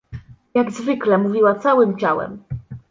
Jak 0.55 0.71
zwykle— 0.71 1.17
mówiła 1.17 1.55
całym 1.55 1.97
ciałem. 1.97 2.43